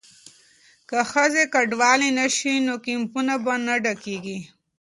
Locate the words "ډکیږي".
3.83-4.39